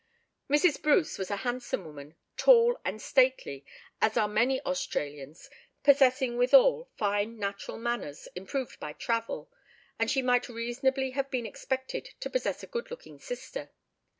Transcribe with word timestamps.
Mrs. 0.49 0.81
Bruce 0.81 1.19
was 1.19 1.29
a 1.29 1.35
handsome 1.45 1.85
woman, 1.85 2.15
tall 2.35 2.79
and 2.83 2.99
stately, 2.99 3.63
as 4.01 4.17
are 4.17 4.27
many 4.27 4.59
Australians, 4.61 5.47
possessing, 5.83 6.37
withal, 6.39 6.89
fine 6.97 7.37
natural 7.37 7.77
manners 7.77 8.27
improved 8.33 8.79
by 8.79 8.93
travel, 8.93 9.51
and 9.99 10.09
she 10.09 10.23
might 10.23 10.49
reasonably 10.49 11.11
have 11.11 11.29
been 11.29 11.45
expected 11.45 12.15
to 12.19 12.31
possess 12.31 12.63
a 12.63 12.67
good 12.67 12.89
looking 12.89 13.19
sister. 13.19 13.69